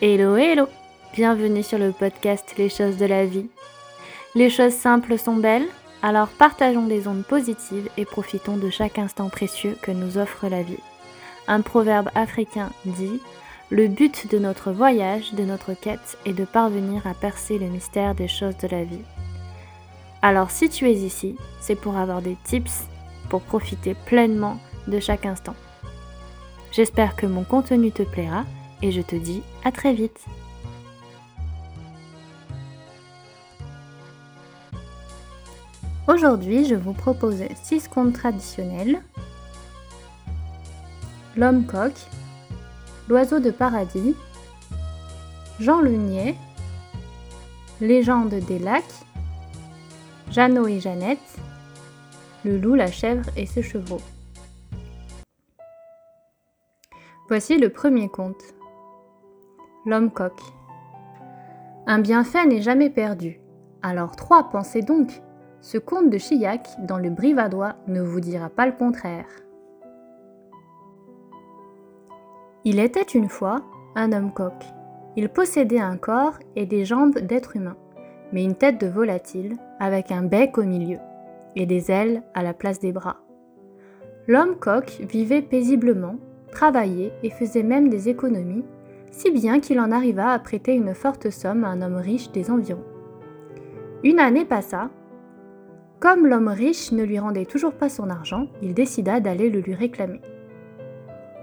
[0.00, 0.68] Hello, hello
[1.12, 3.48] Bienvenue sur le podcast Les choses de la vie.
[4.36, 5.66] Les choses simples sont belles,
[6.02, 10.62] alors partageons des ondes positives et profitons de chaque instant précieux que nous offre la
[10.62, 10.78] vie.
[11.48, 13.20] Un proverbe africain dit
[13.70, 18.14] Le but de notre voyage, de notre quête, est de parvenir à percer le mystère
[18.14, 19.02] des choses de la vie.
[20.22, 22.84] Alors si tu es ici, c'est pour avoir des tips
[23.28, 25.56] pour profiter pleinement de chaque instant.
[26.70, 28.44] J'espère que mon contenu te plaira
[28.82, 30.24] et je te dis à très vite.
[36.06, 39.02] Aujourd'hui, je vous propose 6 contes traditionnels.
[41.36, 41.92] L'homme coq,
[43.08, 44.14] l'oiseau de paradis,
[45.60, 46.34] Jean le Niais,
[47.80, 48.84] légende des lacs,
[50.30, 51.18] Jeannot et Jeannette,
[52.44, 54.00] le loup, la chèvre et ses chevaux.
[57.28, 58.42] Voici le premier conte.
[59.86, 60.32] L'homme coq.
[61.86, 63.40] Un bienfait n'est jamais perdu.
[63.82, 65.22] Alors trois, pensez donc.
[65.60, 69.26] Ce conte de Chillac, dans le Brivadois, ne vous dira pas le contraire.
[72.64, 73.62] Il était une fois
[73.94, 74.52] un homme coq.
[75.16, 77.76] Il possédait un corps et des jambes d'être humain,
[78.32, 80.98] mais une tête de volatile, avec un bec au milieu,
[81.56, 83.18] et des ailes à la place des bras.
[84.26, 86.16] L'homme coq vivait paisiblement
[86.50, 88.64] travaillait et faisait même des économies,
[89.10, 92.50] si bien qu'il en arriva à prêter une forte somme à un homme riche des
[92.50, 92.84] environs.
[94.04, 94.90] Une année passa.
[96.00, 99.74] Comme l'homme riche ne lui rendait toujours pas son argent, il décida d'aller le lui
[99.74, 100.20] réclamer.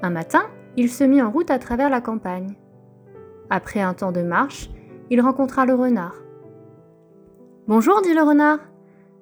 [0.02, 0.44] Un matin,
[0.78, 2.56] il se mit en route à travers la campagne.
[3.50, 4.70] Après un temps de marche,
[5.10, 6.16] il rencontra le renard.
[7.68, 8.60] Bonjour, dit le renard.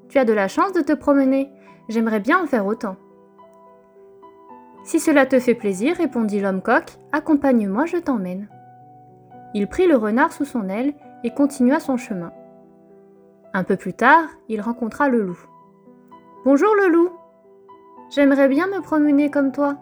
[0.10, 1.50] Tu as de la chance de te promener.
[1.90, 2.98] J'aimerais bien en faire autant.
[4.84, 8.50] Si cela te fait plaisir, répondit l'homme coq, accompagne-moi, je t'emmène.
[9.54, 12.34] Il prit le renard sous son aile et continua son chemin.
[13.54, 15.40] Un peu plus tard, il rencontra le loup.
[16.44, 17.10] Bonjour le loup.
[18.10, 19.78] J'aimerais bien me promener comme toi.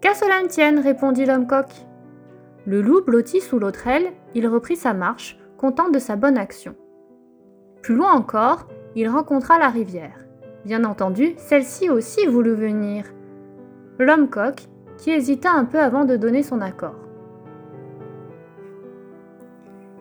[0.00, 1.66] Qu'à cela ne tienne, répondit l'homme coq.
[2.64, 6.74] Le loup blotti sous l'autre aile, il reprit sa marche, content de sa bonne action.
[7.82, 10.18] Plus loin encore, il rencontra la rivière.
[10.64, 13.04] Bien entendu, celle-ci aussi voulut venir,
[13.98, 14.62] l'homme coq,
[14.98, 16.98] qui hésita un peu avant de donner son accord.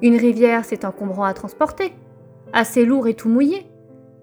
[0.01, 1.93] Une rivière, c'est encombrant à transporter,
[2.53, 3.65] assez lourd et tout mouillé.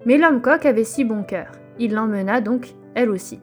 [0.05, 3.39] Mais l'homme coq avait si bon cœur, il l'emmena donc, elle aussi.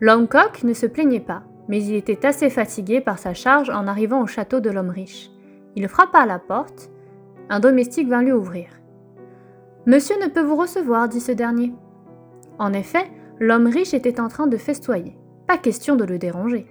[0.00, 3.86] L'homme coq ne se plaignait pas, mais il était assez fatigué par sa charge en
[3.86, 5.30] arrivant au château de l'homme riche.
[5.76, 6.90] Il frappa à la porte.
[7.50, 8.68] Un domestique vint lui ouvrir.
[9.86, 11.72] Monsieur ne peut vous recevoir, dit ce dernier.
[12.58, 15.16] En effet, L'homme riche était en train de festoyer.
[15.46, 16.66] Pas question de le déranger.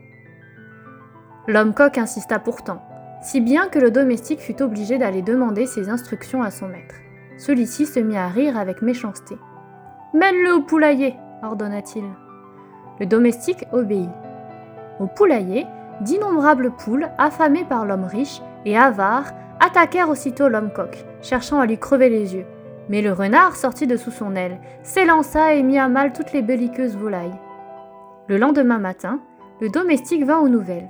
[1.48, 2.82] L'homme coq insista pourtant,
[3.22, 6.96] si bien que le domestique fut obligé d'aller demander ses instructions à son maître.
[7.38, 9.38] Celui-ci se mit à rire avec méchanceté.
[10.14, 12.04] Mène-le au poulailler, ordonna-t-il.
[13.00, 14.10] Le domestique obéit.
[15.00, 15.66] Au poulailler,
[16.02, 21.78] d'innombrables poules, affamées par l'homme riche et avares, attaquèrent aussitôt l'homme coq, cherchant à lui
[21.78, 22.46] crever les yeux.
[22.90, 26.42] Mais le renard sortit de sous son aile, s'élança et mit à mal toutes les
[26.42, 27.40] belliqueuses volailles.
[28.28, 29.20] Le lendemain matin,
[29.62, 30.90] le domestique vint aux nouvelles.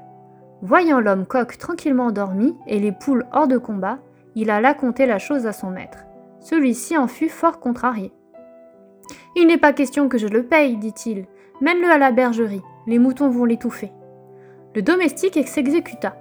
[0.62, 4.00] Voyant l'homme coq tranquillement endormi et les poules hors de combat,
[4.36, 6.06] il alla conter la chose à son maître.
[6.40, 8.12] Celui-ci en fut fort contrarié.
[9.36, 11.26] Il n'est pas question que je le paye, dit-il.
[11.62, 13.92] Mène-le à la bergerie, les moutons vont l'étouffer.
[14.76, 16.16] Le domestique s'exécuta.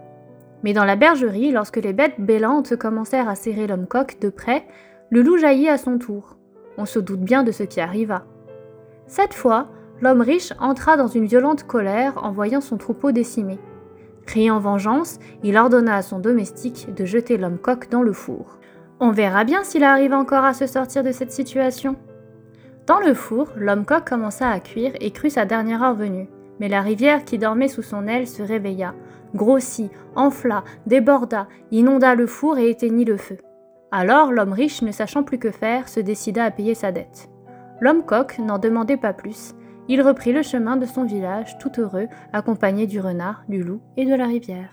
[0.62, 4.66] Mais dans la bergerie, lorsque les bêtes bêlantes commencèrent à serrer l'homme coq de près,
[5.10, 6.36] le loup jaillit à son tour.
[6.78, 8.24] On se doute bien de ce qui arriva.
[9.06, 9.68] Cette fois,
[10.00, 13.58] l'homme riche entra dans une violente colère en voyant son troupeau décimé.
[14.26, 18.58] Criant vengeance, il ordonna à son domestique de jeter l'homme coq dans le four.
[18.98, 21.96] On verra bien s'il arrive encore à se sortir de cette situation.
[22.86, 26.28] Dans le four, l'homme coq commença à cuire et crut sa dernière heure venue.
[26.58, 28.94] Mais la rivière qui dormait sous son aile se réveilla,
[29.34, 33.36] grossit, enfla, déborda, inonda le four et éteignit le feu.
[33.98, 37.30] Alors l'homme riche, ne sachant plus que faire, se décida à payer sa dette.
[37.80, 39.54] L'homme coq n'en demandait pas plus.
[39.88, 44.04] Il reprit le chemin de son village, tout heureux, accompagné du renard, du loup et
[44.04, 44.68] de la rivière.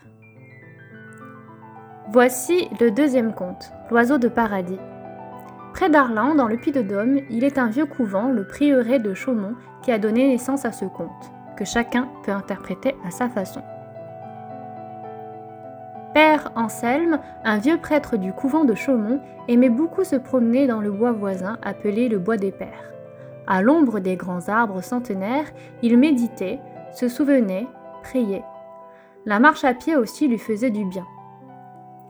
[2.11, 4.79] Voici le deuxième conte, l'oiseau de paradis.
[5.71, 9.93] Près d'Arlan, dans le Puy-de-Dôme, il est un vieux couvent, le prieuré de Chaumont, qui
[9.93, 13.61] a donné naissance à ce conte, que chacun peut interpréter à sa façon.
[16.13, 20.91] Père Anselme, un vieux prêtre du couvent de Chaumont, aimait beaucoup se promener dans le
[20.91, 22.93] bois voisin appelé le bois des Pères.
[23.47, 25.51] À l'ombre des grands arbres centenaires,
[25.81, 26.59] il méditait,
[26.93, 27.65] se souvenait,
[28.03, 28.43] priait.
[29.25, 31.05] La marche à pied aussi lui faisait du bien.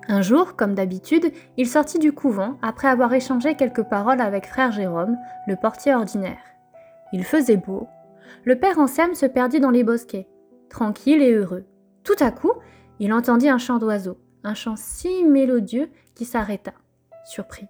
[0.10, 4.74] Un jour, comme d'habitude, il sortit du couvent après avoir échangé quelques paroles avec frère
[4.74, 5.18] Jérôme,
[5.48, 6.44] le portier ordinaire.
[7.14, 7.88] Il faisait beau.
[8.44, 10.28] Le père Anselme se perdit dans les bosquets,
[10.70, 11.64] tranquille et heureux.
[12.04, 12.52] Tout à coup,
[13.00, 16.74] il entendit un chant d'oiseau, un chant si mélodieux qu'il s'arrêta,
[17.26, 17.68] surpris.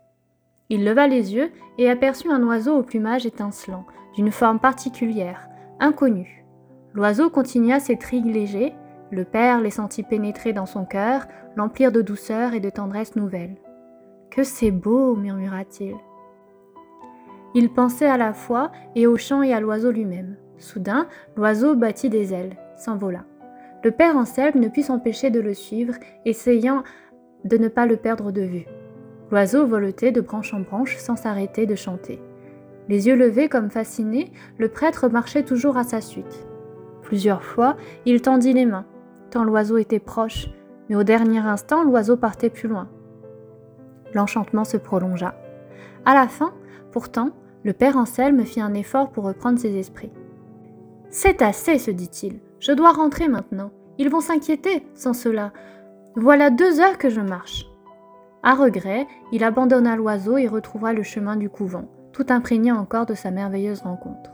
[0.69, 3.85] Il leva les yeux et aperçut un oiseau au plumage étincelant,
[4.15, 5.47] d'une forme particulière,
[5.79, 6.45] inconnue.
[6.93, 8.73] L'oiseau continua ses trigues légers,
[9.11, 13.55] le père les sentit pénétrer dans son cœur, l'emplir de douceur et de tendresse nouvelle.
[14.31, 15.95] Que c'est beau, murmura-t-il.
[17.55, 20.37] Il pensait à la fois et au chant et à l'oiseau lui-même.
[20.57, 23.25] Soudain, l'oiseau battit des ailes, s'envola.
[23.83, 25.95] Le père Anselme ne put s'empêcher de le suivre,
[26.25, 26.83] essayant
[27.43, 28.65] de ne pas le perdre de vue.
[29.29, 32.21] L'oiseau voletait de branche en branche sans s'arrêter de chanter.
[32.87, 36.47] Les yeux levés comme fasciné, le prêtre marchait toujours à sa suite.
[37.01, 37.75] Plusieurs fois,
[38.05, 38.85] il tendit les mains,
[39.31, 40.47] tant l'oiseau était proche,
[40.87, 42.89] mais au dernier instant, l'oiseau partait plus loin.
[44.13, 45.35] L'enchantement se prolongea.
[46.05, 46.53] À la fin,
[46.91, 47.31] pourtant,
[47.63, 50.11] le père Anselme fit un effort pour reprendre ses esprits.
[51.09, 52.39] C'est assez, se dit-il.
[52.63, 53.71] Je dois rentrer maintenant.
[53.97, 55.51] Ils vont s'inquiéter sans cela.
[56.15, 57.65] Voilà deux heures que je marche.
[58.41, 63.15] À regret, il abandonna l'oiseau et retrouva le chemin du couvent, tout imprégné encore de
[63.15, 64.31] sa merveilleuse rencontre.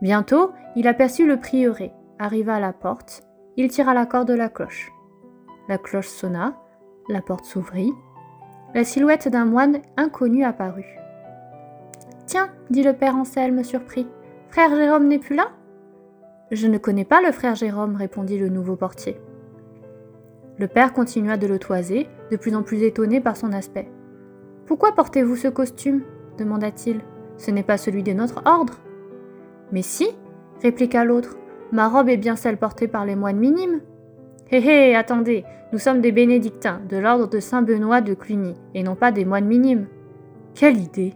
[0.00, 3.22] Bientôt, il aperçut le prieuré, arriva à la porte,
[3.58, 4.90] il tira la corde de la cloche.
[5.68, 6.54] La cloche sonna,
[7.10, 7.92] la porte s'ouvrit.
[8.74, 10.98] La silhouette d'un moine inconnu apparut.
[12.24, 14.06] Tiens, dit le père Anselme surpris,
[14.48, 15.48] frère Jérôme n'est plus là?
[16.52, 19.16] Je ne connais pas le frère Jérôme, répondit le nouveau portier.
[20.58, 23.88] Le père continua de le toiser, de plus en plus étonné par son aspect.
[24.66, 26.02] Pourquoi portez-vous ce costume?
[26.36, 27.00] demanda-t-il.
[27.38, 28.74] Ce n'est pas celui de notre ordre.
[29.72, 30.08] Mais si,
[30.62, 31.38] répliqua l'autre.
[31.72, 33.80] Ma robe est bien celle portée par les moines minimes.
[34.50, 38.82] Hé hé, attendez, nous sommes des bénédictins, de l'ordre de Saint Benoît de Cluny, et
[38.82, 39.86] non pas des moines minimes.
[40.54, 41.14] Quelle idée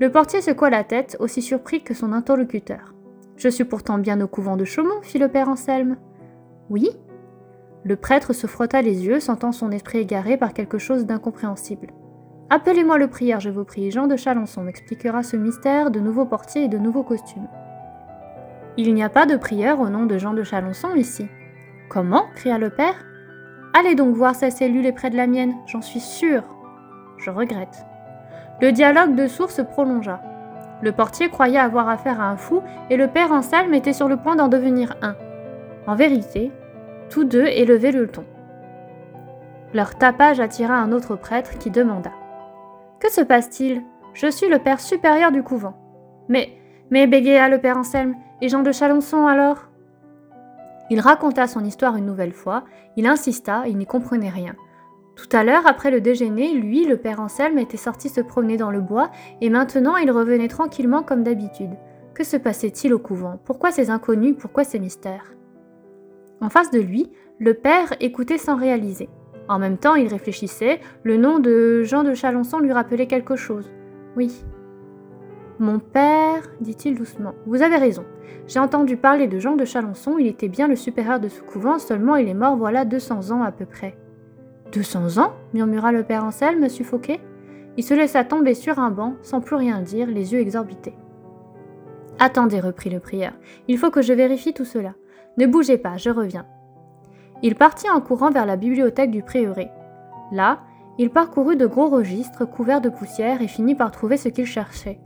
[0.00, 2.92] Le portier secoua la tête, aussi surpris que son interlocuteur.
[3.36, 5.96] Je suis pourtant bien au couvent de Chaumont, fit le père Anselme.
[6.70, 6.90] Oui
[7.84, 11.88] Le prêtre se frotta les yeux, sentant son esprit égaré par quelque chose d'incompréhensible.
[12.50, 13.90] Appelez-moi le prieur, je vous prie.
[13.90, 17.48] Jean de Chalençon m'expliquera ce mystère de nouveaux portiers et de nouveaux costumes.
[18.76, 21.26] Il n'y a pas de prieur au nom de Jean de Chalençon ici.
[21.88, 22.24] Comment?
[22.34, 23.04] cria le père.
[23.74, 26.42] Allez donc voir sa cellule est près de la mienne, j'en suis sûr.
[27.18, 27.86] Je regrette.
[28.60, 30.22] Le dialogue de sourds se prolongea.
[30.82, 34.16] Le portier croyait avoir affaire à un fou et le père Anselme était sur le
[34.16, 35.14] point d'en devenir un.
[35.86, 36.50] En vérité,
[37.08, 38.24] tous deux élevaient le ton.
[39.72, 42.10] Leur tapage attira un autre prêtre qui demanda
[43.00, 43.82] Que se passe-t-il?
[44.12, 45.74] Je suis le père supérieur du couvent.
[46.28, 46.50] Mais,
[46.90, 49.68] mais bégaya le père Anselme, et Jean de Chalençon alors?
[50.90, 52.64] Il raconta son histoire une nouvelle fois,
[52.96, 54.54] il insista, il n'y comprenait rien.
[55.22, 58.72] Tout à l'heure, après le déjeuner, lui, le père Anselme, était sorti se promener dans
[58.72, 61.70] le bois, et maintenant il revenait tranquillement comme d'habitude.
[62.12, 63.38] Que se passait-il au couvent?
[63.44, 64.34] Pourquoi ces inconnus?
[64.36, 65.32] Pourquoi ces mystères?
[66.40, 69.08] En face de lui, le père écoutait sans réaliser.
[69.48, 73.70] En même temps, il réfléchissait, le nom de Jean de Chalençon lui rappelait quelque chose.
[74.16, 74.44] Oui,
[75.60, 78.04] mon père, dit-il doucement, vous avez raison.
[78.48, 81.78] J'ai entendu parler de Jean de Chalençon, il était bien le supérieur de ce couvent,
[81.78, 83.96] seulement il est mort voilà 200 ans à peu près.
[84.72, 87.20] 200 ans murmura le père Anselme, suffoqué.
[87.76, 90.94] Il se laissa tomber sur un banc, sans plus rien dire, les yeux exorbités.
[92.18, 93.32] Attendez, reprit le prieur,
[93.68, 94.94] il faut que je vérifie tout cela.
[95.38, 96.46] Ne bougez pas, je reviens.
[97.42, 99.70] Il partit en courant vers la bibliothèque du prieuré.
[100.30, 100.60] Là,
[100.98, 105.00] il parcourut de gros registres couverts de poussière et finit par trouver ce qu'il cherchait.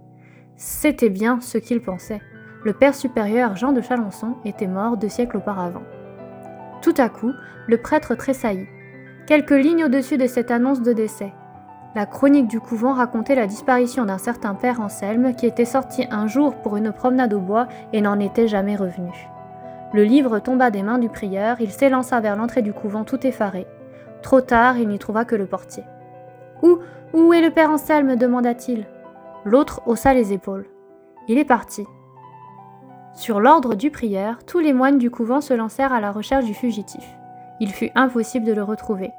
[0.56, 2.20] C'était bien ce qu'il pensait.
[2.64, 5.84] Le père supérieur Jean de Chalençon était mort deux siècles auparavant.
[6.82, 7.32] Tout à coup,
[7.68, 8.66] le prêtre tressaillit.
[9.26, 11.32] Quelques lignes au-dessus de cette annonce de décès.
[11.96, 16.28] La chronique du couvent racontait la disparition d'un certain père Anselme qui était sorti un
[16.28, 19.10] jour pour une promenade au bois et n'en était jamais revenu.
[19.92, 23.66] Le livre tomba des mains du prieur, il s'élança vers l'entrée du couvent tout effaré.
[24.22, 25.82] Trop tard, il n'y trouva que le portier.
[26.62, 26.78] Où
[27.12, 28.14] Où est le père Anselme?
[28.14, 28.86] demanda-t-il.
[29.44, 30.66] L'autre haussa les épaules.
[31.26, 31.84] Il est parti.
[33.12, 36.54] Sur l'ordre du prieur, tous les moines du couvent se lancèrent à la recherche du
[36.54, 37.15] fugitif.
[37.60, 39.10] Il fut impossible de le retrouver.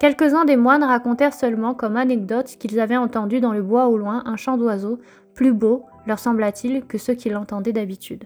[0.00, 4.22] Quelques-uns des moines racontèrent seulement comme anecdote qu'ils avaient entendu dans le bois au loin
[4.26, 5.00] un chant d'oiseau,
[5.34, 8.24] plus beau, leur sembla-t-il, que ceux qui l'entendaient d'habitude.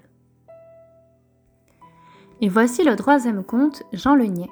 [2.42, 4.50] Et voici le troisième conte, Jean le Niais.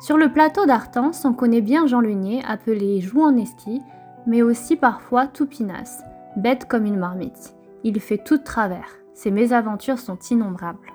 [0.00, 3.80] Sur le plateau d'Artens, on connaît bien Jean le Niais, appelé Jouan-Esqui,
[4.26, 6.02] mais aussi parfois tout pinasse,
[6.36, 7.54] bête comme une marmite.
[7.82, 8.98] Il fait tout de travers.
[9.14, 10.92] Ses mésaventures sont innombrables.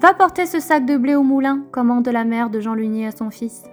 [0.00, 3.10] Va porter ce sac de blé au moulin, commande la mère de Jean Lunier à
[3.10, 3.64] son fils.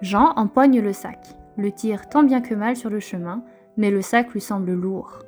[0.00, 3.44] Jean empoigne le sac, le tire tant bien que mal sur le chemin,
[3.76, 5.18] mais le sac lui semble lourd.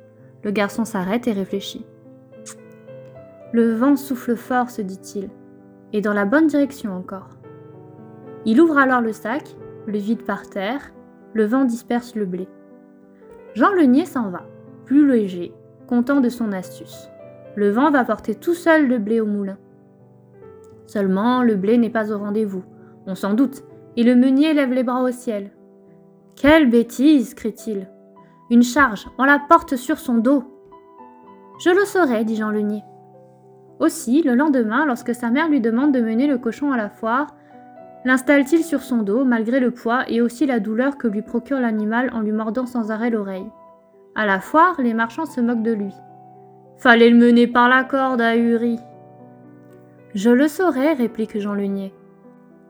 [0.43, 1.85] Le garçon s'arrête et réfléchit.
[3.53, 5.29] Le vent souffle fort, se dit-il,
[5.93, 7.29] et dans la bonne direction encore.
[8.43, 9.55] Il ouvre alors le sac,
[9.85, 10.93] le vide par terre,
[11.33, 12.47] le vent disperse le blé.
[13.53, 14.47] Jean Lenier s'en va,
[14.85, 15.53] plus léger,
[15.85, 17.07] content de son astuce.
[17.55, 19.59] Le vent va porter tout seul le blé au moulin.
[20.87, 22.63] Seulement, le blé n'est pas au rendez-vous,
[23.05, 23.63] on s'en doute,
[23.95, 25.51] et le meunier lève les bras au ciel.
[26.35, 27.89] Quelle bêtise crie-t-il.
[28.49, 30.43] Une charge, on la porte sur son dos.
[31.59, 32.83] Je le saurai, dit Jean Lenier.
[33.79, 37.27] Aussi, le lendemain, lorsque sa mère lui demande de mener le cochon à la foire,
[38.05, 42.09] l'installe-t-il sur son dos, malgré le poids et aussi la douleur que lui procure l'animal
[42.13, 43.51] en lui mordant sans arrêt l'oreille.
[44.15, 45.93] À la foire, les marchands se moquent de lui.
[46.77, 48.79] Fallait le mener par la corde, ahuri.
[50.17, 51.93] Je le saurai, réplique Jean Lenier.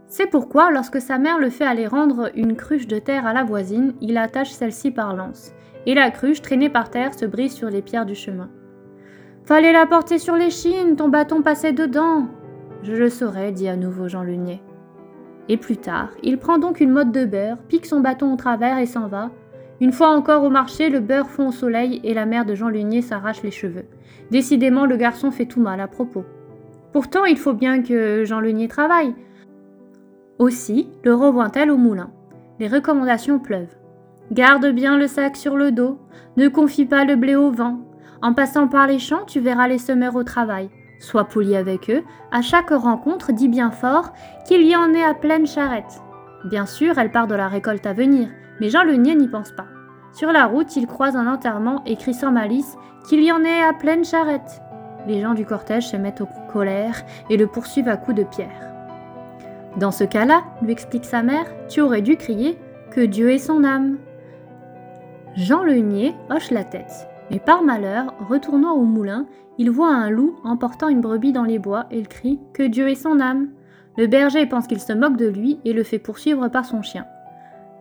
[0.10, 3.46] C'est pourquoi, lorsque sa mère le fait aller rendre une cruche de terre à la
[3.46, 5.54] voisine, il attache celle-ci par l'anse,
[5.86, 8.50] et la cruche, traînée par terre, se brise sur les pierres du chemin.
[9.46, 12.28] Fallait la porter sur l'échine, ton bâton passait dedans.
[12.84, 14.62] Je le saurais, dit à nouveau Jean Lunier.
[15.48, 18.78] Et plus tard, il prend donc une motte de beurre, pique son bâton au travers
[18.78, 19.32] et s'en va.
[19.80, 22.68] Une fois encore au marché, le beurre fond au soleil et la mère de Jean
[22.68, 23.86] Lunier s'arrache les cheveux.
[24.32, 26.26] Décidément, le garçon fait tout mal à propos.
[26.94, 29.14] Pourtant, il faut bien que Jean Lunier travaille.
[30.40, 32.12] Aussi, le revoit-elle au moulin.
[32.60, 33.76] Les recommandations pleuvent.
[34.32, 36.00] Garde bien le sac sur le dos,
[36.36, 37.88] ne confie pas le blé au vent,
[38.22, 40.70] en passant par les champs, tu verras les semeurs au travail.
[41.00, 42.04] Sois poli avec eux.
[42.32, 44.14] À chaque rencontre, dis bien fort
[44.48, 46.02] qu'il y en ait à pleine charrette.
[46.46, 48.30] Bien sûr, elle part de la récolte à venir,
[48.60, 49.68] mais Jean Lenier n'y pense pas.
[50.14, 52.76] Sur la route, il croise un enterrement et crie sans malice
[53.08, 54.62] qu'il y en ait à pleine charrette.
[55.08, 58.74] Les gens du cortège se mettent en colère et le poursuivent à coups de pierre.
[59.78, 62.58] Dans ce cas-là, lui explique sa mère, tu aurais dû crier
[62.92, 63.98] que Dieu est son âme.
[65.36, 67.08] Jean Lenier hoche la tête.
[67.32, 71.60] Mais par malheur, retournant au moulin, il voit un loup emportant une brebis dans les
[71.60, 73.50] bois et il crie Que Dieu ait son âme
[73.98, 77.06] Le berger pense qu'il se moque de lui et le fait poursuivre par son chien.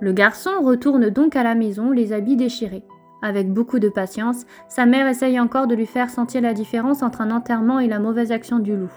[0.00, 2.84] Le garçon retourne donc à la maison, les habits déchirés.
[3.26, 7.22] Avec beaucoup de patience, sa mère essaye encore de lui faire sentir la différence entre
[7.22, 8.92] un enterrement et la mauvaise action du loup.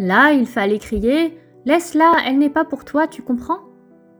[0.00, 3.60] Là, il fallait crier Laisse-la, elle n'est pas pour toi, tu comprends?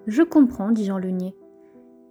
[0.06, 1.34] Je comprends, dit Jean Lenier.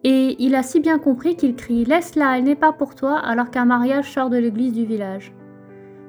[0.03, 3.49] Et il a si bien compris qu'il crie Laisse-la, elle n'est pas pour toi, alors
[3.49, 5.31] qu'un mariage sort de l'église du village.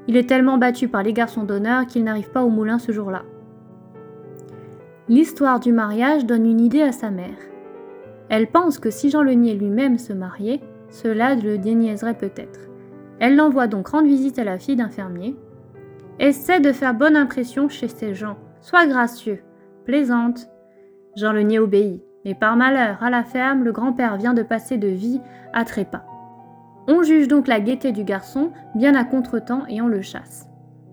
[0.08, 3.22] Il est tellement battu par les garçons d'honneur qu'il n'arrive pas au moulin ce jour-là.
[5.08, 7.38] L'histoire du mariage donne une idée à sa mère.
[8.28, 12.60] Elle pense que si Jean Lenier lui-même se mariait, cela le déniaiserait peut-être.
[13.20, 15.36] Elle l'envoie donc rendre visite à la fille d'un fermier.
[16.18, 18.36] Essaie de faire bonne impression chez ces gens.
[18.60, 19.42] Sois gracieux,
[19.84, 20.48] plaisante.
[21.16, 22.02] Jean Lenier obéit.
[22.24, 25.20] Mais par malheur, à la ferme, le grand-père vient de passer de vie
[25.54, 26.04] à trépas.
[26.86, 30.46] On juge donc la gaieté du garçon bien à contretemps et on le chasse.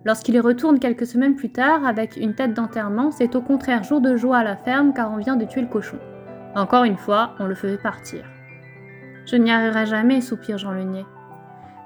[0.05, 3.99] Lorsqu'il y retourne quelques semaines plus tard avec une tête d'enterrement, c'est au contraire jour
[3.99, 5.97] de joie à la ferme car on vient de tuer le cochon.
[6.55, 8.23] Encore une fois, on le fait partir.
[9.27, 11.05] Je n'y arriverai jamais, soupire Jean Lenier.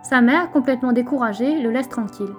[0.03, 2.33] Sa mère, complètement découragée, le laisse tranquille.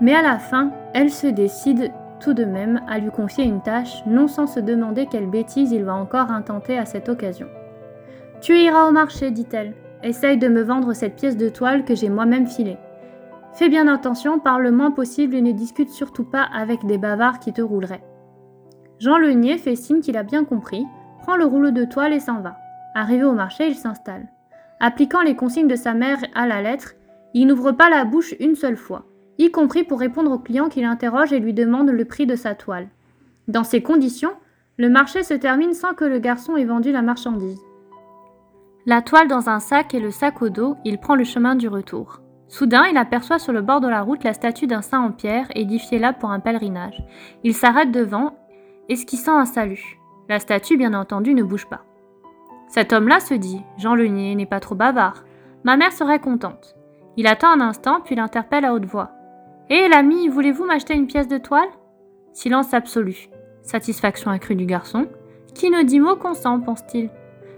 [0.00, 4.04] Mais à la fin, elle se décide tout de même à lui confier une tâche,
[4.04, 7.46] non sans se demander quelle bêtise il va encore intenter à cette occasion.
[8.40, 9.74] Tu iras au marché, dit-elle.
[10.02, 12.78] Essaye de me vendre cette pièce de toile que j'ai moi-même filée.
[13.52, 17.38] Fais bien attention, parle le moins possible et ne discute surtout pas avec des bavards
[17.38, 18.04] qui te rouleraient.
[18.98, 20.84] Jean Lenier fait signe qu'il a bien compris,
[21.22, 22.56] prend le rouleau de toile et s'en va.
[22.96, 24.26] Arrivé au marché, il s'installe.
[24.80, 26.94] Appliquant les consignes de sa mère à la lettre,
[27.34, 29.06] il n'ouvre pas la bouche une seule fois
[29.38, 32.54] y compris pour répondre au client qui l'interroge et lui demande le prix de sa
[32.54, 32.88] toile.
[33.48, 34.32] Dans ces conditions,
[34.78, 37.60] le marché se termine sans que le garçon ait vendu la marchandise.
[38.86, 41.68] La toile dans un sac et le sac au dos, il prend le chemin du
[41.68, 42.20] retour.
[42.48, 45.48] Soudain, il aperçoit sur le bord de la route la statue d'un saint en pierre,
[45.54, 47.02] édifiée là pour un pèlerinage.
[47.42, 48.36] Il s'arrête devant,
[48.88, 49.98] esquissant un salut.
[50.28, 51.85] La statue, bien entendu, ne bouge pas.
[52.68, 55.24] Cet homme-là se dit Jean Lenier n'est pas trop bavard.
[55.64, 56.76] Ma mère serait contente.
[57.16, 59.10] Il attend un instant, puis l'interpelle à haute voix.
[59.70, 61.68] Hé, l'ami, voulez-vous m'acheter une pièce de toile?
[62.32, 63.28] Silence absolu.
[63.62, 65.08] Satisfaction accrue du garçon.
[65.54, 67.10] Qui ne dit mot consent, pense-t-il.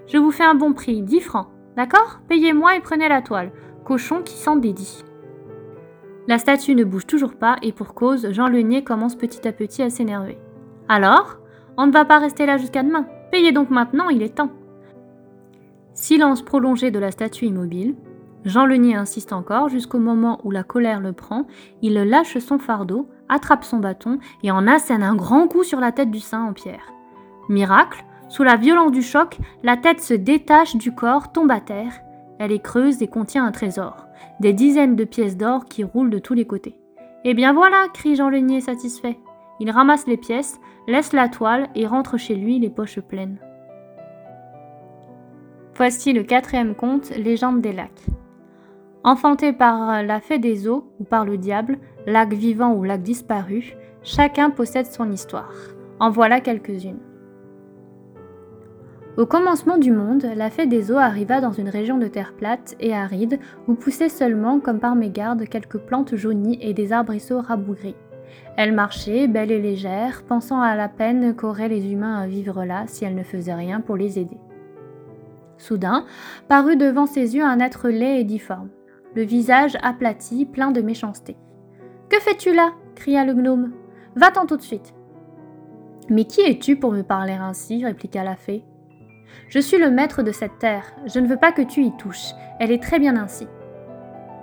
[0.06, 1.48] Je vous fais un bon prix, 10 francs.
[1.76, 2.20] D'accord?
[2.28, 3.52] Payez-moi et prenez la toile.
[3.84, 5.04] Cochon qui s'en dédie.
[6.28, 9.82] La statue ne bouge toujours pas et pour cause, Jean Lenier commence petit à petit
[9.82, 10.38] à s'énerver.
[10.88, 11.38] Alors?
[11.76, 13.06] On ne va pas rester là jusqu'à demain.
[13.30, 14.50] Payez donc maintenant, il est temps.
[16.00, 17.96] Silence prolongé de la statue immobile.
[18.44, 21.48] Jean Lenier insiste encore jusqu'au moment où la colère le prend,
[21.82, 25.90] il lâche son fardeau, attrape son bâton et en assène un grand coup sur la
[25.90, 26.92] tête du saint en pierre.
[27.48, 32.00] Miracle, sous la violence du choc, la tête se détache du corps, tombe à terre.
[32.38, 34.06] Elle est creuse et contient un trésor,
[34.38, 36.78] des dizaines de pièces d'or qui roulent de tous les côtés.
[37.24, 39.18] Eh bien voilà, crie Jean Lenier satisfait.
[39.58, 43.38] Il ramasse les pièces, laisse la toile et rentre chez lui les poches pleines.
[45.78, 48.04] Voici le quatrième conte, Légende des lacs.
[49.04, 53.76] Enfanté par la fée des eaux ou par le diable, lac vivant ou lac disparu,
[54.02, 55.54] chacun possède son histoire.
[56.00, 56.98] En voilà quelques-unes.
[59.16, 62.74] Au commencement du monde, la fée des eaux arriva dans une région de terre plate
[62.80, 67.94] et aride où poussaient seulement, comme par mégarde, quelques plantes jaunies et des arbrisseaux rabougris.
[68.56, 72.82] Elle marchait, belle et légère, pensant à la peine qu'auraient les humains à vivre là
[72.88, 74.38] si elle ne faisait rien pour les aider.
[75.58, 76.06] Soudain,
[76.48, 78.70] parut devant ses yeux un être laid et difforme,
[79.14, 81.36] le visage aplati, plein de méchanceté.
[82.08, 82.72] Que fais-tu là?
[82.94, 83.72] cria le gnome.
[84.16, 84.94] Va-t'en tout de suite.
[86.08, 87.84] Mais qui es-tu pour me parler ainsi?
[87.84, 88.64] répliqua la fée.
[89.48, 92.32] Je suis le maître de cette terre, je ne veux pas que tu y touches,
[92.60, 93.46] elle est très bien ainsi.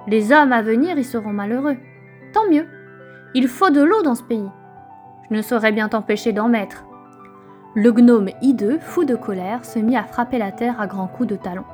[0.08, 1.78] Les hommes à venir y seront malheureux.
[2.34, 2.68] Tant mieux.
[3.34, 4.50] Il faut de l'eau dans ce pays.
[5.30, 6.86] Je ne saurais bien t'empêcher d'en mettre.
[7.78, 11.28] Le gnome hideux, fou de colère, se mit à frapper la terre à grands coups
[11.28, 11.66] de talon.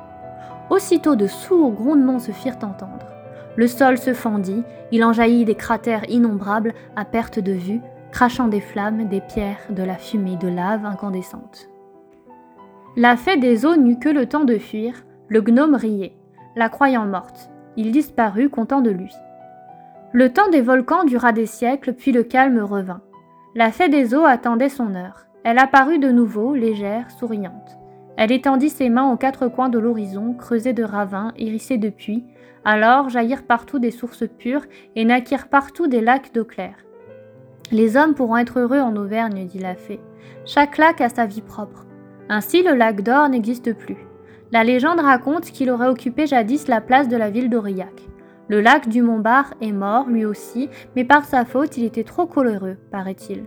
[0.68, 3.06] Aussitôt de sourds grondements se firent entendre.
[3.54, 7.80] Le sol se fendit, il en jaillit des cratères innombrables à perte de vue,
[8.10, 11.68] crachant des flammes, des pierres, de la fumée, de lave incandescente.
[12.96, 16.16] La fée des eaux n'eut que le temps de fuir, le gnome riait,
[16.56, 17.48] la croyant morte.
[17.76, 19.14] Il disparut, content de lui.
[20.10, 23.02] Le temps des volcans dura des siècles, puis le calme revint.
[23.54, 25.26] La fée des eaux attendait son heure.
[25.44, 27.78] Elle apparut de nouveau, légère, souriante.
[28.16, 32.24] Elle étendit ses mains aux quatre coins de l'horizon, creusés de ravins, hérissés de puits.
[32.64, 36.76] Alors jaillirent partout des sources pures et naquirent partout des lacs d'eau claire.
[37.72, 40.00] Les hommes pourront être heureux en Auvergne, dit la fée.
[40.44, 41.86] Chaque lac a sa vie propre.
[42.28, 43.96] Ainsi, le lac d'Or n'existe plus.
[44.52, 48.02] La légende raconte qu'il aurait occupé jadis la place de la ville d'Aurillac.
[48.48, 52.26] Le lac du Montbard est mort, lui aussi, mais par sa faute, il était trop
[52.26, 53.44] coloreux, paraît-il.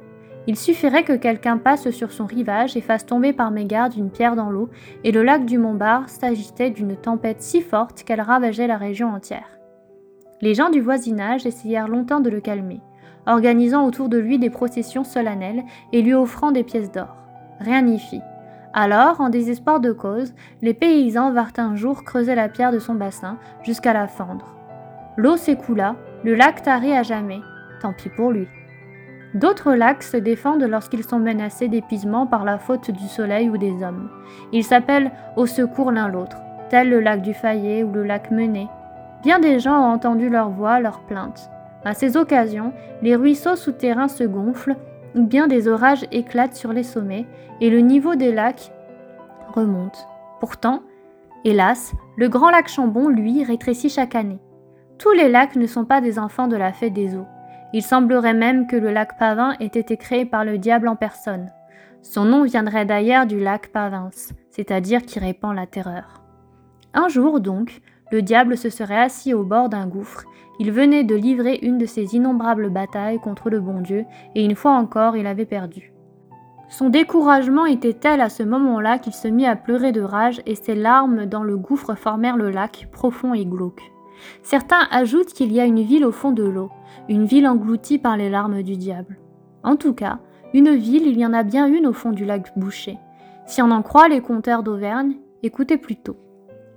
[0.48, 4.36] Il suffirait que quelqu'un passe sur son rivage et fasse tomber par mégarde une pierre
[4.36, 4.70] dans l'eau,
[5.04, 9.50] et le lac du Montbard s'agitait d'une tempête si forte qu'elle ravageait la région entière.
[10.42, 12.82] Les gens du voisinage essayèrent longtemps de le calmer,
[13.26, 17.16] organisant autour de lui des processions solennelles et lui offrant des pièces d'or.
[17.60, 18.22] Rien n'y fit.
[18.74, 22.94] Alors, en désespoir de cause, les paysans vinrent un jour creuser la pierre de son
[22.94, 24.54] bassin jusqu'à la fendre.
[25.18, 27.40] L'eau s'écoula, le lac tarit à jamais,
[27.82, 28.48] tant pis pour lui.
[29.36, 33.84] D'autres lacs se défendent lorsqu'ils sont menacés d'épuisement par la faute du soleil ou des
[33.84, 34.10] hommes.
[34.54, 36.38] Ils s'appellent au secours l'un l'autre,
[36.70, 38.70] tel le lac du Fayet ou le lac Mené.
[39.24, 41.50] Bien des gens ont entendu leur voix, leurs plaintes.
[41.84, 42.72] À ces occasions,
[43.02, 44.78] les ruisseaux souterrains se gonflent,
[45.16, 47.26] bien des orages éclatent sur les sommets,
[47.60, 48.72] et le niveau des lacs
[49.54, 50.08] remonte.
[50.40, 50.82] Pourtant,
[51.44, 54.40] hélas, le grand lac Chambon, lui, rétrécit chaque année.
[54.98, 57.28] Tous les lacs ne sont pas des enfants de la fête des eaux.
[57.76, 61.52] Il semblerait même que le lac Pavin ait été créé par le diable en personne.
[62.02, 64.12] Son nom viendrait d'ailleurs du lac Pavins,
[64.50, 66.24] c'est-à-dire qui répand la terreur.
[66.94, 67.82] Un jour donc,
[68.14, 70.24] le diable se serait assis au bord d'un gouffre,
[70.58, 74.56] il venait de livrer une de ses innombrables batailles contre le bon Dieu, et une
[74.56, 75.92] fois encore il avait perdu.
[76.70, 80.56] Son découragement était tel à ce moment-là qu'il se mit à pleurer de rage et
[80.56, 83.92] ses larmes dans le gouffre formèrent le lac, profond et glauque.
[84.44, 86.70] Certains ajoutent qu'il y a une ville au fond de l'eau,
[87.10, 89.18] une ville engloutie par les larmes du diable.
[89.64, 90.20] En tout cas,
[90.54, 92.98] une ville, il y en a bien une au fond du lac bouché.
[93.46, 96.18] Si on en croit les conteurs d'Auvergne, écoutez plutôt.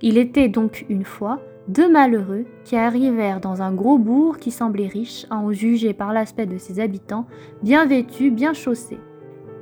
[0.01, 4.87] Il était donc une fois deux malheureux qui arrivèrent dans un gros bourg qui semblait
[4.87, 7.25] riche, à en juger par l'aspect de ses habitants,
[7.61, 8.99] bien vêtus, bien chaussés,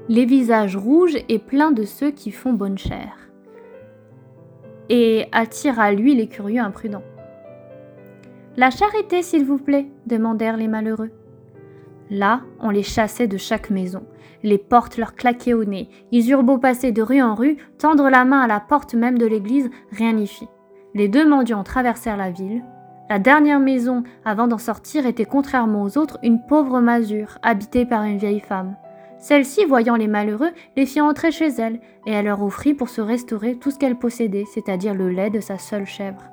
[0.08, 3.30] les visages rouges et pleins de ceux qui font bonne chère,
[4.90, 7.04] et attire à lui les curieux imprudents.
[8.60, 11.12] La charité, s'il vous plaît demandèrent les malheureux.
[12.10, 14.02] Là, on les chassait de chaque maison.
[14.42, 15.90] Les portes leur claquaient au nez.
[16.12, 19.20] Ils eurent beau passer de rue en rue, tendre la main à la porte même
[19.20, 20.48] de l'église, rien n'y fit.
[20.96, 22.64] Les deux mendiants traversèrent la ville.
[23.12, 28.06] La dernière maison, avant d'en sortir, était contrairement aux autres une pauvre masure, habitée par
[28.06, 28.76] une vieille femme.
[29.20, 33.02] Celle-ci, voyant les malheureux, les fit entrer chez elle, et elle leur offrit pour se
[33.02, 36.24] restaurer tout ce qu'elle possédait, c'est-à-dire le lait de sa seule chèvre.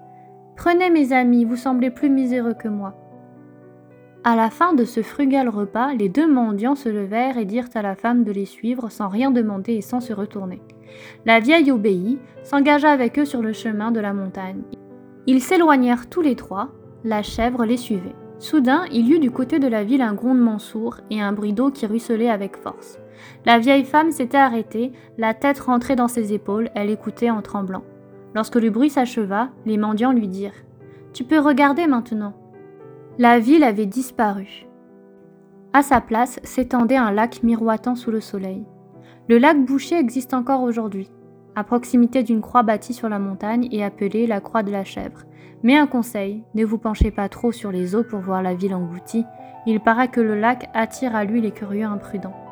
[0.56, 2.94] Prenez mes amis, vous semblez plus miséreux que moi.
[4.26, 7.82] À la fin de ce frugal repas, les deux mendiants se levèrent et dirent à
[7.82, 10.62] la femme de les suivre sans rien demander et sans se retourner.
[11.26, 14.62] La vieille obéit, s'engagea avec eux sur le chemin de la montagne.
[15.26, 16.70] Ils s'éloignèrent tous les trois,
[17.04, 18.14] la chèvre les suivait.
[18.38, 21.52] Soudain, il y eut du côté de la ville un grondement sourd et un bruit
[21.52, 22.98] d'eau qui ruisselait avec force.
[23.44, 27.84] La vieille femme s'était arrêtée, la tête rentrée dans ses épaules, elle écoutait en tremblant.
[28.34, 30.64] Lorsque le bruit s'acheva, les mendiants lui dirent
[31.12, 32.34] Tu peux regarder maintenant.
[33.18, 34.66] La ville avait disparu.
[35.72, 38.64] À sa place s'étendait un lac miroitant sous le soleil.
[39.28, 41.10] Le lac Boucher existe encore aujourd'hui,
[41.54, 45.22] à proximité d'une croix bâtie sur la montagne et appelée la croix de la chèvre.
[45.62, 48.74] Mais un conseil, ne vous penchez pas trop sur les eaux pour voir la ville
[48.74, 49.24] engloutie,
[49.66, 52.43] il paraît que le lac attire à lui les curieux imprudents.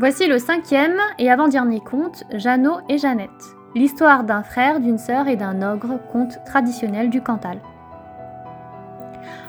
[0.00, 3.54] Voici le cinquième et avant-dernier conte, Jeannot et Jeannette.
[3.74, 7.58] L'histoire d'un frère, d'une sœur et d'un ogre, conte traditionnel du Cantal.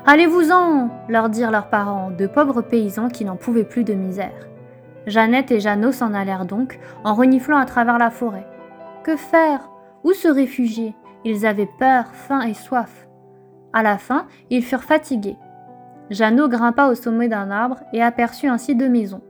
[0.06, 4.50] Allez-vous-en leur dirent leurs parents, de pauvres paysans qui n'en pouvaient plus de misère.
[5.08, 8.46] Jeannette et Jeannot s'en allèrent donc, en reniflant à travers la forêt.
[9.06, 9.70] Que faire?
[10.04, 10.94] Où se réfugier?
[11.24, 13.08] Ils avaient peur, faim et soif.
[13.72, 15.38] À la fin, ils furent fatigués.
[16.10, 19.22] Jeannot grimpa au sommet d'un arbre et aperçut ainsi deux maisons,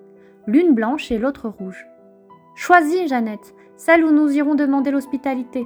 [0.48, 1.86] l'une blanche et l'autre rouge.
[2.56, 5.66] Choisis, Jeannette, celle où nous irons demander l'hospitalité.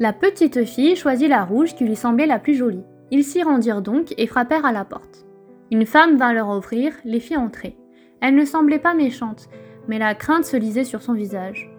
[0.00, 2.84] La petite fille choisit la rouge qui lui semblait la plus jolie.
[3.10, 5.26] Ils s'y rendirent donc et frappèrent à la porte.
[5.70, 7.76] Une femme vint leur ouvrir, les fit entrer.
[8.20, 9.48] Elle ne semblait pas méchante,
[9.88, 11.70] mais la crainte se lisait sur son visage.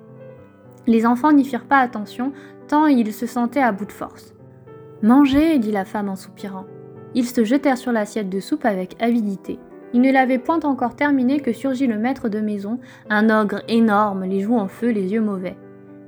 [0.88, 2.34] Les enfants n'y firent pas attention,
[2.68, 4.34] tant ils se sentaient à bout de force.
[5.02, 6.66] Mangez, dit la femme en soupirant.
[7.16, 9.60] Ils se jetèrent sur l'assiette de soupe avec avidité.
[9.94, 14.24] Ils ne l'avaient point encore terminé que surgit le maître de maison, un ogre énorme,
[14.26, 15.58] les joues en feu, les yeux mauvais.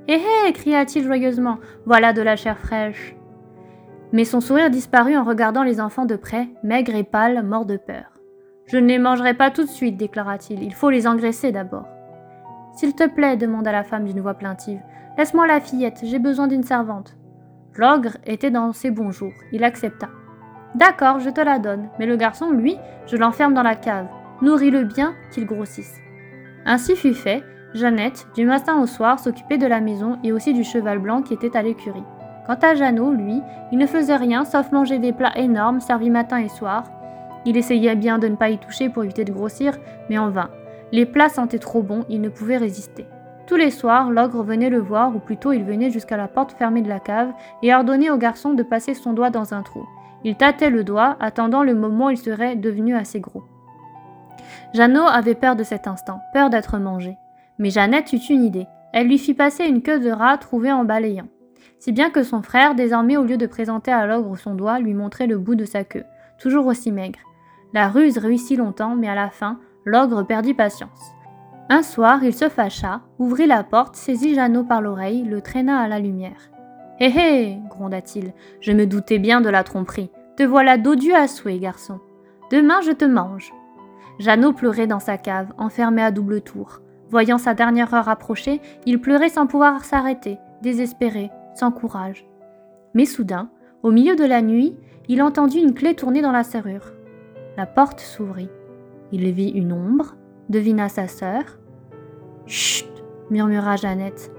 [0.08, 3.16] Hé hé cria-t-il joyeusement, voilà de la chair fraîche.
[4.12, 7.76] Mais son sourire disparut en regardant les enfants de près, maigres et pâles, morts de
[7.76, 8.04] peur.
[8.66, 11.88] Je ne les mangerai pas tout de suite, déclara-t-il, il faut les engraisser d'abord.
[12.74, 14.80] S'il te plaît, demanda la femme d'une voix plaintive,
[15.18, 17.16] laisse-moi la fillette, j'ai besoin d'une servante.
[17.74, 20.08] L'ogre était dans ses bons jours, il accepta.
[20.74, 24.06] D'accord, je te la donne, mais le garçon, lui, je l'enferme dans la cave.
[24.40, 26.00] Nourris-le bien, qu'il grossisse.
[26.64, 27.42] Ainsi fut fait,
[27.74, 31.34] Jeannette, du matin au soir, s'occupait de la maison et aussi du cheval blanc qui
[31.34, 32.04] était à l'écurie.
[32.46, 36.38] Quant à Jeannot, lui, il ne faisait rien sauf manger des plats énormes servis matin
[36.38, 36.84] et soir.
[37.44, 39.74] Il essayait bien de ne pas y toucher pour éviter de grossir,
[40.08, 40.50] mais en vain.
[40.90, 43.06] Les plats sentaient trop bons, il ne pouvait résister.
[43.46, 46.82] Tous les soirs, l'ogre venait le voir, ou plutôt il venait jusqu'à la porte fermée
[46.82, 47.32] de la cave,
[47.62, 49.86] et ordonnait au garçon de passer son doigt dans un trou.
[50.24, 53.42] Il tâtait le doigt, attendant le moment où il serait devenu assez gros.
[54.74, 57.16] Jeannot avait peur de cet instant, peur d'être mangé.
[57.58, 58.66] Mais Jeannette eut une idée.
[58.92, 61.26] Elle lui fit passer une queue de rat trouvée en balayant
[61.82, 64.94] si bien que son frère, désormais au lieu de présenter à l'ogre son doigt, lui
[64.94, 66.04] montrait le bout de sa queue,
[66.38, 67.18] toujours aussi maigre.
[67.72, 71.10] La ruse réussit longtemps, mais à la fin, l'ogre perdit patience.
[71.68, 75.88] Un soir, il se fâcha, ouvrit la porte, saisit Jeannot par l'oreille, le traîna à
[75.88, 76.51] la lumière.
[77.02, 80.12] Hé hé gronda-t-il, je me doutais bien de la tromperie.
[80.36, 81.98] Te voilà dodu à souhait, garçon.
[82.52, 83.52] Demain, je te mange.
[84.20, 86.80] Jeannot pleurait dans sa cave, enfermé à double tour.
[87.10, 92.24] Voyant sa dernière heure approcher, il pleurait sans pouvoir s'arrêter, désespéré, sans courage.
[92.94, 93.50] Mais soudain,
[93.82, 94.76] au milieu de la nuit,
[95.08, 96.92] il entendit une clé tourner dans la serrure.
[97.56, 98.48] La porte s'ouvrit.
[99.10, 100.14] Il vit une ombre,
[100.50, 101.58] devina sa sœur.
[102.46, 102.86] Chut
[103.28, 104.30] murmura Jeannette.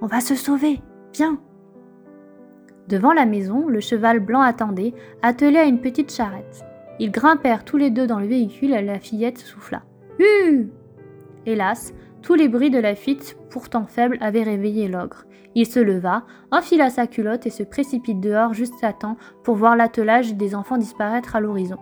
[0.00, 0.80] On va se sauver,
[1.12, 1.40] viens
[2.88, 6.64] Devant la maison, le cheval blanc attendait, attelé à une petite charrette.
[6.98, 9.82] Ils grimpèrent tous les deux dans le véhicule et la fillette souffla.
[10.18, 10.70] Hue
[11.46, 15.24] Hélas, tous les bruits de la fuite, pourtant faibles, avaient réveillé l'ogre.
[15.54, 19.76] Il se leva, enfila sa culotte et se précipite dehors juste à temps pour voir
[19.76, 21.78] l'attelage des enfants disparaître à l'horizon.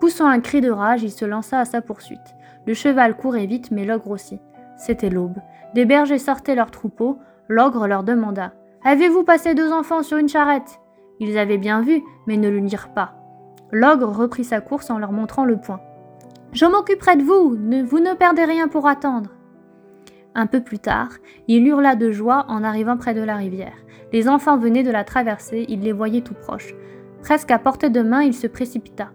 [0.00, 2.36] Poussant un cri de rage, il se lança à sa poursuite.
[2.66, 4.38] Le cheval courait vite, mais l'ogre aussi.
[4.76, 5.38] C'était l'aube.
[5.74, 7.18] Des bergers sortaient leur troupeau.
[7.48, 8.52] L'ogre leur demanda
[8.84, 10.80] Avez-vous passé deux enfants sur une charrette?
[11.18, 13.14] Ils avaient bien vu, mais ne le dirent pas.
[13.72, 15.80] L'ogre reprit sa course en leur montrant le poing.
[16.52, 19.30] Je m'occuperai de vous, vous ne perdez rien pour attendre.
[20.34, 21.10] Un peu plus tard,
[21.48, 23.76] il hurla de joie en arrivant près de la rivière.
[24.12, 26.74] Les enfants venaient de la traverser, il les voyait tout proches.
[27.22, 29.10] Presque à portée de main, il se précipita.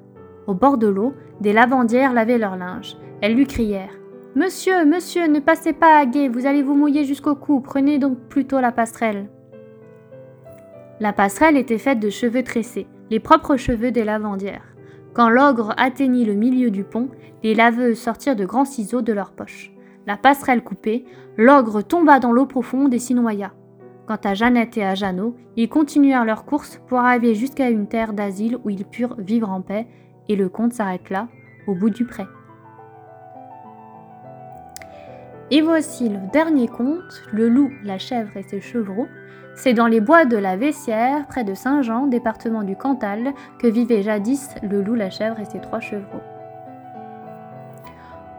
[0.45, 2.97] Au bord de l'eau, des lavandières lavaient leur linge.
[3.21, 3.97] Elles lui crièrent
[4.35, 8.17] Monsieur, monsieur, ne passez pas à guet, vous allez vous mouiller jusqu'au cou, prenez donc
[8.29, 9.29] plutôt la passerelle.
[11.03, 14.73] La passerelle était faite de cheveux tressés, les propres cheveux des lavandières.
[15.13, 17.09] Quand l'ogre atteignit le milieu du pont,
[17.43, 19.73] les laveuses sortirent de grands ciseaux de leurs poches
[20.05, 21.03] la passerelle coupée,
[21.37, 23.51] l'ogre tomba dans l'eau profonde et s'y noya.
[24.07, 28.13] Quant à Jeannette et à Jeannot, ils continuèrent leur course pour arriver jusqu'à une terre
[28.13, 29.87] d'asile où ils purent vivre en paix,
[30.29, 31.27] et le conte s'arrête là,
[31.67, 32.23] au bout du pré.
[35.51, 39.07] Et voici le dernier conte, le loup, la chèvre et ses chevreaux.
[39.55, 44.01] C'est dans les bois de la Vessière, près de Saint-Jean, département du Cantal, que vivaient
[44.01, 46.21] jadis le loup, la chèvre et ses trois chevreaux.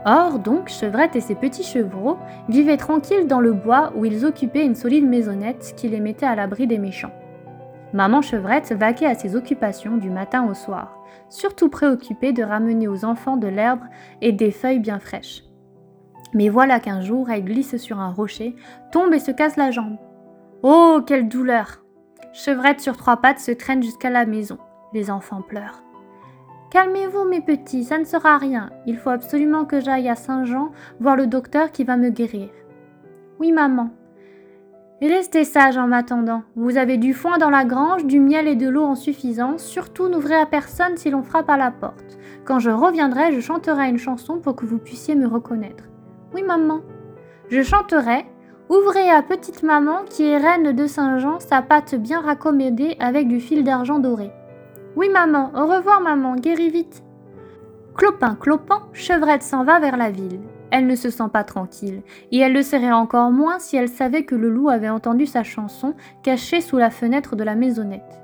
[0.06, 4.66] Or, donc, Chevrette et ses petits chevreaux vivaient tranquilles dans le bois où ils occupaient
[4.66, 7.12] une solide maisonnette qui les mettait à l'abri des méchants.
[7.94, 10.98] Maman Chevrette vaquait à ses occupations du matin au soir,
[11.30, 13.82] surtout préoccupée de ramener aux enfants de l'herbe
[14.20, 15.44] et des feuilles bien fraîches.
[16.34, 18.56] Mais voilà qu'un jour, elle glisse sur un rocher,
[18.90, 19.96] tombe et se casse la jambe.
[20.66, 21.84] Oh, quelle douleur
[22.32, 24.56] Chevrette sur trois pattes se traîne jusqu'à la maison.
[24.94, 25.82] Les enfants pleurent.
[26.70, 28.70] Calmez-vous, mes petits, ça ne sera rien.
[28.86, 32.48] Il faut absolument que j'aille à Saint-Jean voir le docteur qui va me guérir.
[33.38, 33.90] Oui, maman.
[35.02, 36.44] Restez sage en m'attendant.
[36.56, 39.62] Vous avez du foin dans la grange, du miel et de l'eau en suffisance.
[39.62, 42.16] Surtout, n'ouvrez à personne si l'on frappe à la porte.
[42.46, 45.84] Quand je reviendrai, je chanterai une chanson pour que vous puissiez me reconnaître.
[46.32, 46.80] Oui, maman.
[47.50, 48.24] Je chanterai
[48.70, 53.38] Ouvrez à petite maman qui est reine de Saint-Jean sa patte bien raccommodée avec du
[53.38, 54.30] fil d'argent doré.
[54.96, 57.02] Oui, maman, au revoir, maman, guéris vite.
[57.94, 60.40] Clopin, clopin, Chevrette s'en va vers la ville.
[60.70, 64.24] Elle ne se sent pas tranquille, et elle le serait encore moins si elle savait
[64.24, 68.23] que le loup avait entendu sa chanson cachée sous la fenêtre de la maisonnette.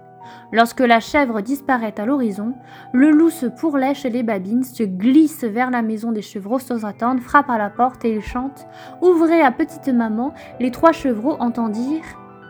[0.53, 2.55] Lorsque la chèvre disparaît à l'horizon,
[2.93, 7.23] le loup se pourlèche les babines, se glisse vers la maison des chevreaux sans attendre,
[7.23, 8.67] frappe à la porte et il chante
[9.01, 10.35] Ouvrez à petite maman.
[10.59, 12.03] Les trois chevreaux entendirent.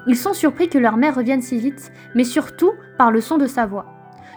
[0.07, 3.47] Ils sont surpris que leur mère revienne si vite, mais surtout par le son de
[3.47, 3.87] sa voix.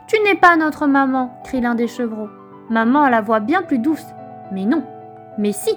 [0.08, 2.30] Tu n'es pas notre maman, crie l'un des chevreaux.
[2.70, 4.06] Maman a la voix bien plus douce.
[4.52, 4.84] Mais non.
[5.38, 5.72] Mais si.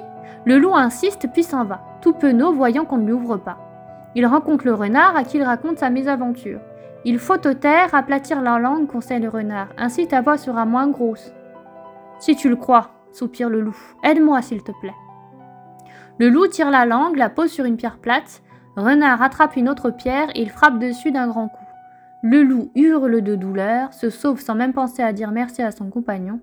[0.45, 3.59] Le loup insiste puis s'en va, tout penaud voyant qu'on ne lui ouvre pas.
[4.15, 6.61] Il rencontre le renard à qui il raconte sa mésaventure.
[7.09, 10.89] Il faut te taire, aplatir la langue, conseille le renard, ainsi ta voix sera moins
[10.89, 11.33] grosse.
[12.19, 14.93] Si tu le crois, soupire le loup, aide-moi s'il te plaît.
[16.19, 18.43] Le loup tire la langue, la pose sur une pierre plate,
[18.75, 21.65] renard attrape une autre pierre et il frappe dessus d'un grand coup.
[22.25, 25.91] Le loup hurle de douleur, se sauve sans même penser à dire merci à son
[25.91, 26.41] compagnon.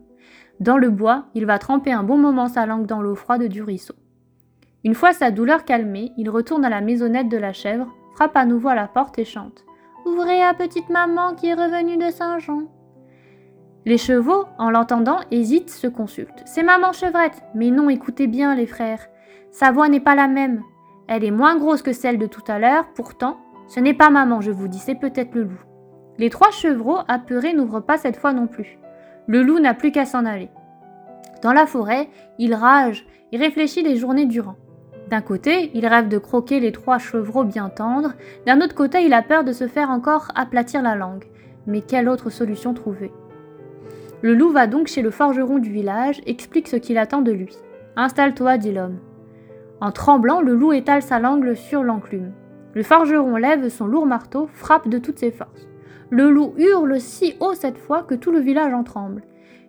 [0.61, 3.61] Dans le bois, il va tremper un bon moment sa langue dans l'eau froide du
[3.61, 3.95] ruisseau.
[4.85, 8.45] Une fois sa douleur calmée, il retourne à la maisonnette de la chèvre, frappe à
[8.45, 9.65] nouveau à la porte et chante.
[10.05, 12.63] Ouvrez à petite maman qui est revenue de Saint-Jean.
[13.85, 16.43] Les chevaux, en l'entendant, hésitent, se consultent.
[16.45, 17.41] C'est maman chevrette.
[17.55, 19.07] Mais non, écoutez bien, les frères.
[19.51, 20.61] Sa voix n'est pas la même.
[21.07, 23.37] Elle est moins grosse que celle de tout à l'heure, pourtant,
[23.67, 25.61] ce n'est pas maman, je vous dis, c'est peut-être le loup.
[26.17, 28.77] Les trois chevreaux apeurés n'ouvrent pas cette fois non plus.
[29.27, 30.49] Le loup n'a plus qu'à s'en aller.
[31.41, 34.55] Dans la forêt, il rage et réfléchit les journées durant.
[35.13, 38.13] D'un côté, il rêve de croquer les trois chevreaux bien tendres,
[38.47, 41.25] d'un autre côté, il a peur de se faire encore aplatir la langue.
[41.67, 43.11] Mais quelle autre solution trouver?
[44.23, 47.55] Le loup va donc chez le forgeron du village, explique ce qu'il attend de lui.
[47.95, 48.97] Installe-toi, dit l'homme.
[49.81, 52.31] En tremblant, le loup étale sa langue sur l'enclume.
[52.73, 55.67] Le forgeron lève son lourd marteau, frappe de toutes ses forces.
[56.09, 59.21] Le loup hurle si haut cette fois que tout le village en tremble.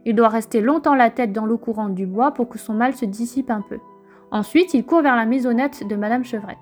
[0.07, 2.95] Il doit rester longtemps la tête dans l'eau courante du bois pour que son mal
[2.95, 3.77] se dissipe un peu.
[4.31, 6.59] Ensuite, il court vers la maisonnette de Madame Chevrette.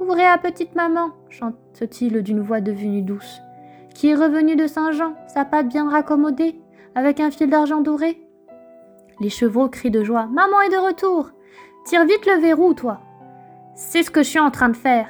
[0.00, 3.40] Ouvrez à petite maman, chante-t-il d'une voix devenue douce,
[3.94, 6.60] qui est revenue de Saint-Jean, sa patte bien raccommodée,
[6.94, 8.20] avec un fil d'argent doré.
[9.20, 10.26] Les chevaux crient de joie.
[10.26, 11.30] Maman est de retour.
[11.84, 13.00] Tire vite le verrou, toi.
[13.74, 15.08] C'est ce que je suis en train de faire.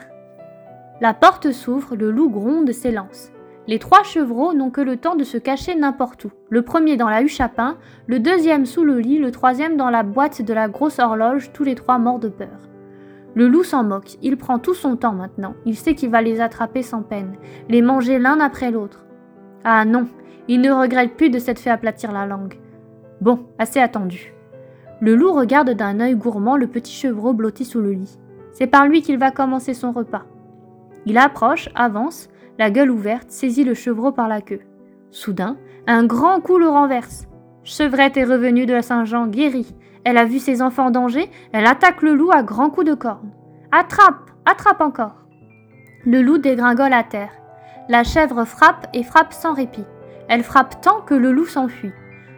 [1.01, 3.31] La porte s'ouvre, le loup gronde s'élance.
[3.69, 6.31] Les trois chevreaux n'ont que le temps de se cacher n'importe où.
[6.49, 7.77] Le premier dans la huche à pain,
[8.07, 11.65] le deuxième sous le lit, le troisième dans la boîte de la grosse horloge, tous
[11.65, 12.71] les trois morts de peur.
[13.35, 16.41] Le loup s'en moque, il prend tout son temps maintenant, il sait qu'il va les
[16.41, 17.37] attraper sans peine,
[17.69, 19.05] les manger l'un après l'autre.
[19.65, 20.09] Ah non,
[20.49, 22.55] il ne regrette plus de s'être fait aplatir la langue.
[23.21, 24.33] Bon, assez attendu.
[25.03, 28.19] Le loup regarde d'un œil gourmand le petit chevreau blotti sous le lit.
[28.53, 30.25] C'est par lui qu'il va commencer son repas.
[31.05, 34.61] Il approche, avance, la gueule ouverte, saisit le chevreau par la queue.
[35.11, 37.27] Soudain, un grand coup le renverse.
[37.63, 39.75] Chevrette est revenue de Saint-Jean guérie.
[40.05, 42.95] Elle a vu ses enfants en danger, elle attaque le loup à grands coups de
[42.95, 43.31] corne.
[43.73, 45.25] Attrape, attrape encore.
[46.05, 47.33] Le loup dégringole à terre.
[47.89, 49.85] La chèvre frappe et frappe sans répit.
[50.29, 51.93] Elle frappe tant que le loup s'enfuit.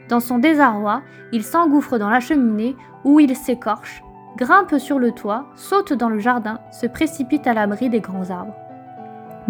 [0.08, 1.02] Dans son désarroi,
[1.32, 4.02] il s'engouffre dans la cheminée où il s'écorche,
[4.36, 8.56] grimpe sur le toit, saute dans le jardin, se précipite à l'abri des grands arbres.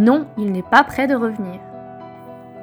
[0.00, 1.60] Non, il n'est pas prêt de revenir.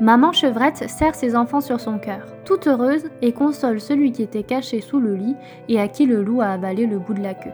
[0.01, 4.41] Maman chevrette serre ses enfants sur son cœur, toute heureuse, et console celui qui était
[4.41, 5.35] caché sous le lit
[5.69, 7.51] et à qui le loup a avalé le bout de la queue.